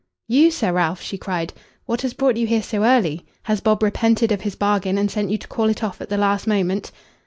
[0.27, 1.53] "You, Sir Ralph?" she cried.
[1.85, 3.23] "What has brought you here so early?
[3.43, 6.17] Has Bob repented of his bargain and sent you to call it off at the
[6.17, 6.91] last moment?"